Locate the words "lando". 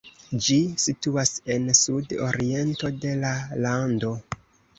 3.67-4.13